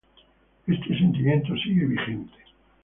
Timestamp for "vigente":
1.85-2.33